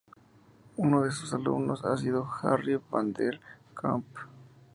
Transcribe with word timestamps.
Uno 0.77 1.03
de 1.03 1.11
sus 1.11 1.31
alumnos 1.31 1.85
ha 1.85 1.95
sido 1.95 2.27
Harry 2.41 2.81
van 2.89 3.13
der 3.13 3.39
Kamp. 3.75 4.07